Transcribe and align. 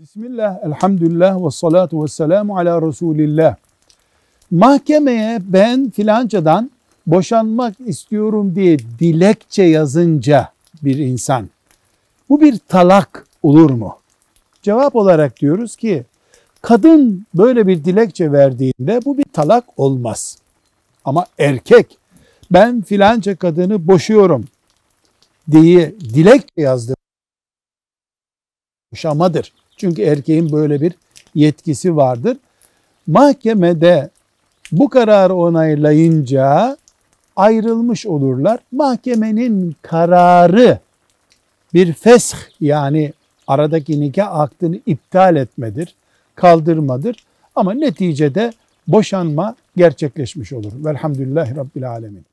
Bismillah, 0.00 0.58
elhamdülillah 0.64 1.44
ve 1.46 1.50
salatu 1.50 2.04
ve 2.04 2.08
selamu 2.08 2.58
ala 2.58 2.82
Resulillah. 2.88 3.56
Mahkemeye 4.50 5.38
ben 5.42 5.90
filancadan 5.90 6.70
boşanmak 7.06 7.74
istiyorum 7.86 8.54
diye 8.54 8.78
dilekçe 8.78 9.62
yazınca 9.62 10.48
bir 10.82 10.98
insan, 10.98 11.48
bu 12.28 12.40
bir 12.40 12.58
talak 12.68 13.26
olur 13.42 13.70
mu? 13.70 13.96
Cevap 14.62 14.96
olarak 14.96 15.40
diyoruz 15.40 15.76
ki, 15.76 16.04
kadın 16.62 17.26
böyle 17.34 17.66
bir 17.66 17.84
dilekçe 17.84 18.32
verdiğinde 18.32 19.00
bu 19.04 19.18
bir 19.18 19.26
talak 19.32 19.64
olmaz. 19.76 20.38
Ama 21.04 21.26
erkek, 21.38 21.98
ben 22.50 22.82
filanca 22.82 23.36
kadını 23.36 23.86
boşuyorum 23.86 24.44
diye 25.50 25.94
dilekçe 26.00 26.62
yazdı. 26.62 26.94
Boşamadır. 28.92 29.52
Çünkü 29.76 30.02
erkeğin 30.02 30.52
böyle 30.52 30.80
bir 30.80 30.92
yetkisi 31.34 31.96
vardır. 31.96 32.36
Mahkemede 33.06 34.10
bu 34.72 34.88
kararı 34.88 35.34
onaylayınca 35.34 36.76
ayrılmış 37.36 38.06
olurlar. 38.06 38.60
Mahkemenin 38.72 39.76
kararı 39.82 40.78
bir 41.74 41.92
fesh 41.92 42.34
yani 42.60 43.12
aradaki 43.46 44.00
nikah 44.00 44.40
aktını 44.40 44.80
iptal 44.86 45.36
etmedir, 45.36 45.94
kaldırmadır. 46.34 47.16
Ama 47.54 47.74
neticede 47.74 48.52
boşanma 48.88 49.56
gerçekleşmiş 49.76 50.52
olur. 50.52 50.72
Velhamdülillahi 50.84 51.56
Rabbil 51.56 51.90
Alemin. 51.90 52.24